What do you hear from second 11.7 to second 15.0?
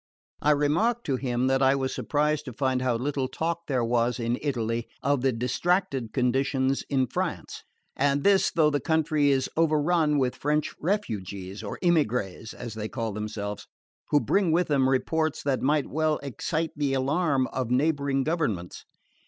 emigres, as they call themselves, who bring with them